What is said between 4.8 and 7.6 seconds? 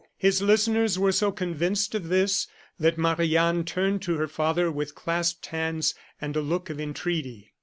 clasped hands and a look of entreaty.